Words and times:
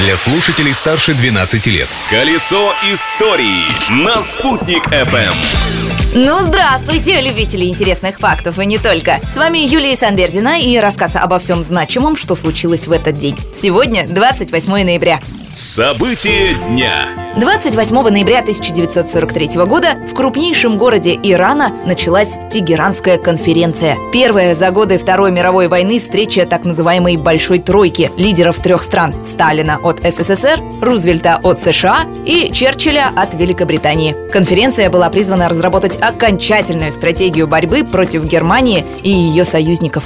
для 0.00 0.16
слушателей 0.16 0.72
старше 0.72 1.12
12 1.12 1.66
лет. 1.66 1.88
Колесо 2.08 2.72
истории 2.90 3.64
на 3.90 4.22
«Спутник 4.22 4.86
FM. 4.86 5.34
Ну, 6.14 6.38
здравствуйте, 6.38 7.20
любители 7.20 7.66
интересных 7.66 8.18
фактов 8.18 8.58
и 8.58 8.64
не 8.64 8.78
только. 8.78 9.20
С 9.30 9.36
вами 9.36 9.58
Юлия 9.58 9.94
Санбердина 9.94 10.58
и 10.58 10.78
рассказ 10.78 11.16
обо 11.16 11.38
всем 11.38 11.62
значимом, 11.62 12.16
что 12.16 12.34
случилось 12.34 12.86
в 12.86 12.92
этот 12.92 13.18
день. 13.18 13.36
Сегодня 13.54 14.06
28 14.08 14.70
ноября. 14.84 15.20
События 15.52 16.54
дня. 16.54 17.34
28 17.36 17.94
ноября 18.08 18.38
1943 18.38 19.64
года 19.64 19.94
в 20.08 20.14
крупнейшем 20.14 20.78
городе 20.78 21.18
Ирана 21.20 21.72
началась 21.86 22.38
Тегеранская 22.48 23.18
конференция. 23.18 23.96
Первая 24.12 24.54
за 24.54 24.70
годы 24.70 24.96
Второй 24.96 25.32
мировой 25.32 25.66
войны 25.66 25.98
встреча 25.98 26.46
так 26.46 26.64
называемой 26.64 27.16
«Большой 27.16 27.58
тройки» 27.58 28.12
лидеров 28.16 28.58
трех 28.60 28.84
стран– 28.84 29.12
Сталина 29.24 29.80
от 29.82 30.00
СССР, 30.00 30.60
Рузвельта 30.80 31.40
от 31.42 31.58
США 31.58 32.06
и 32.24 32.52
Черчилля 32.52 33.10
от 33.14 33.34
Великобритании. 33.34 34.14
Конференция 34.30 34.88
была 34.88 35.10
призвана 35.10 35.48
разработать 35.48 35.98
окончательную 36.00 36.92
стратегию 36.92 37.48
борьбы 37.48 37.82
против 37.82 38.24
Германии 38.24 38.84
и 39.02 39.10
ее 39.10 39.44
союзников. 39.44 40.04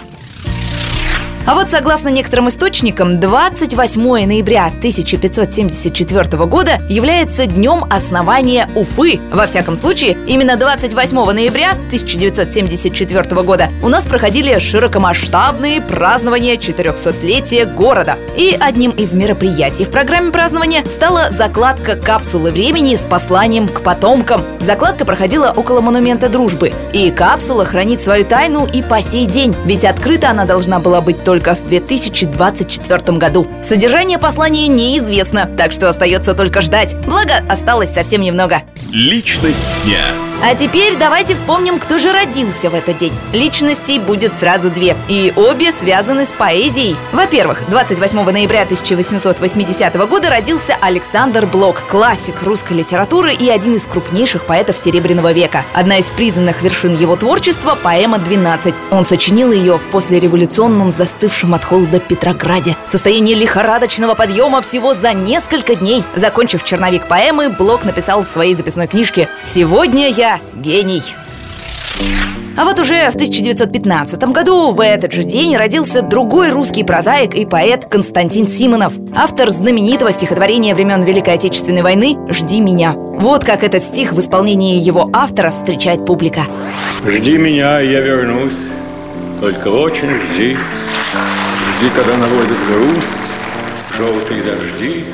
А 1.46 1.52
вот 1.54 1.68
согласно 1.68 2.08
некоторым 2.08 2.48
источникам, 2.48 3.20
28 3.20 4.00
ноября 4.00 4.68
1574 4.78 6.46
года 6.46 6.80
является 6.88 7.44
днем 7.44 7.84
основания 7.90 8.66
Уфы. 8.74 9.20
Во 9.30 9.44
всяком 9.44 9.76
случае, 9.76 10.16
именно 10.26 10.56
28 10.56 11.14
ноября 11.14 11.72
1974 11.72 13.42
года 13.42 13.68
у 13.82 13.88
нас 13.88 14.06
проходили 14.06 14.58
широкомасштабные 14.58 15.82
празднования 15.82 16.56
400-летия 16.56 17.66
города. 17.66 18.16
И 18.38 18.56
одним 18.58 18.92
из 18.92 19.12
мероприятий 19.12 19.84
в 19.84 19.90
программе 19.90 20.30
празднования 20.30 20.82
стала 20.88 21.30
закладка 21.30 21.96
капсулы 21.96 22.52
времени 22.52 22.96
с 22.96 23.04
посланием 23.04 23.68
к 23.68 23.82
потомкам. 23.82 24.42
Закладка 24.60 25.04
проходила 25.04 25.52
около 25.54 25.82
монумента 25.82 26.30
дружбы. 26.30 26.72
И 26.94 27.10
капсула 27.10 27.66
хранит 27.66 28.00
свою 28.00 28.24
тайну 28.24 28.66
и 28.66 28.80
по 28.80 29.02
сей 29.02 29.26
день, 29.26 29.54
ведь 29.66 29.84
открыта 29.84 30.30
она 30.30 30.46
должна 30.46 30.78
была 30.78 31.02
быть 31.02 31.22
только 31.22 31.33
только 31.34 31.56
в 31.56 31.66
2024 31.66 33.18
году. 33.18 33.44
Содержание 33.60 34.20
послания 34.20 34.68
неизвестно, 34.68 35.50
так 35.58 35.72
что 35.72 35.88
остается 35.88 36.32
только 36.32 36.60
ждать. 36.60 36.94
Благо, 37.06 37.42
осталось 37.48 37.92
совсем 37.92 38.22
немного. 38.22 38.62
Личность 38.92 39.74
дня. 39.84 40.04
А 40.40 40.54
теперь 40.54 40.96
давайте 40.96 41.34
вспомним, 41.34 41.80
кто 41.80 41.98
же 41.98 42.12
родился 42.12 42.70
в 42.70 42.74
этот 42.74 42.98
день. 42.98 43.12
Личностей 43.32 43.98
будет 43.98 44.34
сразу 44.34 44.70
две, 44.70 44.94
и 45.08 45.32
обе 45.34 45.72
связаны 45.72 46.26
с 46.26 46.32
поэзией. 46.32 46.96
Во-первых, 47.12 47.62
28 47.68 48.30
ноября 48.30 48.62
1880 48.62 49.96
года 50.06 50.30
родился 50.30 50.76
Александр 50.80 51.46
Блок, 51.46 51.82
классик 51.88 52.42
русской 52.42 52.74
литературы 52.74 53.32
и 53.32 53.48
один 53.48 53.74
из 53.74 53.86
крупнейших 53.86 54.44
поэтов 54.44 54.76
Серебряного 54.76 55.32
века. 55.32 55.64
Одна 55.72 55.96
из 55.98 56.10
признанных 56.10 56.62
вершин 56.62 56.94
его 56.94 57.16
творчества– 57.16 57.76
поэма 57.82 58.18
«12». 58.18 58.74
Он 58.90 59.04
сочинил 59.04 59.50
ее 59.50 59.78
в 59.78 59.86
послереволюционном 59.88 60.92
застывшем 60.92 61.23
от 61.54 61.64
холода 61.64 62.00
Петрограде. 62.00 62.76
Состояние 62.86 63.34
лихорадочного 63.34 64.14
подъема 64.14 64.60
всего 64.60 64.92
за 64.92 65.14
несколько 65.14 65.74
дней. 65.74 66.04
Закончив 66.14 66.62
черновик 66.64 67.06
поэмы, 67.08 67.48
Блок 67.48 67.84
написал 67.84 68.22
в 68.22 68.28
своей 68.28 68.54
записной 68.54 68.86
книжке 68.88 69.28
«Сегодня 69.42 70.10
я 70.10 70.38
гений. 70.54 71.02
А 72.56 72.64
вот 72.64 72.78
уже 72.78 73.10
в 73.10 73.14
1915 73.14 74.22
году 74.24 74.70
в 74.70 74.80
этот 74.80 75.12
же 75.12 75.24
день 75.24 75.56
родился 75.56 76.02
другой 76.02 76.50
русский 76.50 76.84
прозаик 76.84 77.34
и 77.34 77.46
поэт 77.46 77.86
Константин 77.86 78.46
Симонов, 78.46 78.92
автор 79.14 79.50
знаменитого 79.50 80.12
стихотворения 80.12 80.74
времен 80.74 81.02
Великой 81.02 81.34
Отечественной 81.34 81.82
войны 81.82 82.16
«Жди 82.28 82.60
меня». 82.60 82.92
Вот 82.92 83.44
как 83.44 83.64
этот 83.64 83.82
стих 83.82 84.12
в 84.12 84.20
исполнении 84.20 84.78
его 84.78 85.08
автора 85.12 85.50
встречает 85.50 86.04
публика. 86.04 86.44
«Жди 87.04 87.38
меня, 87.38 87.80
я 87.80 88.00
вернусь, 88.00 88.52
только 89.40 89.68
очень 89.68 90.10
жди. 90.10 90.56
Жди, 91.78 91.90
когда 91.90 92.16
наводит 92.16 92.58
грусть, 92.66 93.32
желтые 93.96 94.42
дожди, 94.42 95.04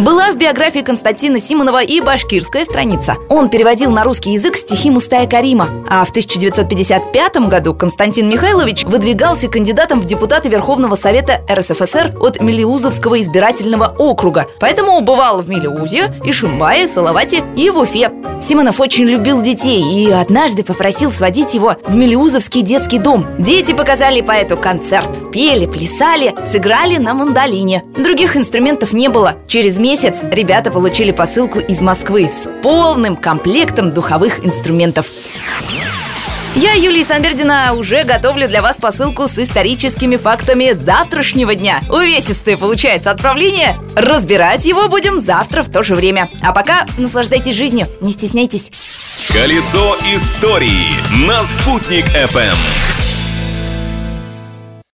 была 0.00 0.32
в 0.32 0.36
биографии 0.36 0.80
Константина 0.80 1.40
Симонова 1.40 1.82
и 1.82 2.00
башкирская 2.00 2.64
страница. 2.64 3.16
Он 3.28 3.48
переводил 3.48 3.90
на 3.90 4.04
русский 4.04 4.32
язык 4.32 4.56
стихи 4.56 4.90
Мустая 4.90 5.26
Карима. 5.26 5.68
А 5.88 6.04
в 6.04 6.10
1955 6.10 7.48
году 7.48 7.74
Константин 7.74 8.28
Михайлович 8.28 8.84
выдвигался 8.84 9.48
кандидатом 9.48 10.00
в 10.00 10.06
депутаты 10.06 10.48
Верховного 10.48 10.94
Совета 10.94 11.42
РСФСР 11.50 12.14
от 12.20 12.40
Мелиузовского 12.40 13.20
избирательного 13.20 13.94
округа. 13.98 14.46
Поэтому 14.58 15.00
бывал 15.00 15.42
в 15.42 15.48
Мелиузе, 15.48 16.14
Ишимбае, 16.24 16.88
Салавате 16.88 17.42
и 17.56 17.70
в 17.70 17.78
Уфе. 17.78 18.10
Симонов 18.42 18.80
очень 18.80 19.04
любил 19.04 19.42
детей 19.42 19.82
и 19.82 20.10
однажды 20.10 20.62
попросил 20.62 21.12
сводить 21.12 21.52
его 21.54 21.76
в 21.84 21.94
Мелиузовский 21.94 22.62
детский 22.62 22.98
дом. 22.98 23.26
Дети 23.38 23.72
показали 23.72 24.22
поэту 24.22 24.56
концерт, 24.56 25.30
пели, 25.30 25.66
плясали, 25.66 26.34
сыграли 26.46 26.96
на 26.96 27.12
мандолине. 27.12 27.84
Других 27.96 28.36
инструментов 28.36 28.92
не 28.92 29.08
было. 29.08 29.36
Через 29.46 29.76
месяц 29.90 30.20
ребята 30.22 30.70
получили 30.70 31.10
посылку 31.10 31.58
из 31.58 31.80
Москвы 31.80 32.28
с 32.28 32.48
полным 32.62 33.16
комплектом 33.16 33.90
духовых 33.90 34.46
инструментов. 34.46 35.04
Я, 36.54 36.74
Юлия 36.74 37.04
Санбердина, 37.04 37.74
уже 37.74 38.04
готовлю 38.04 38.46
для 38.46 38.62
вас 38.62 38.76
посылку 38.76 39.26
с 39.26 39.36
историческими 39.38 40.14
фактами 40.14 40.74
завтрашнего 40.74 41.56
дня. 41.56 41.80
Увесистое 41.88 42.56
получается 42.56 43.10
отправление. 43.10 43.80
Разбирать 43.96 44.64
его 44.64 44.88
будем 44.88 45.18
завтра 45.18 45.64
в 45.64 45.72
то 45.72 45.82
же 45.82 45.96
время. 45.96 46.28
А 46.40 46.52
пока 46.52 46.86
наслаждайтесь 46.96 47.56
жизнью, 47.56 47.88
не 48.00 48.12
стесняйтесь. 48.12 48.70
Колесо 49.26 49.96
истории 50.14 50.86
на 51.26 51.44
«Спутник 51.44 52.04
FM. 52.14 52.99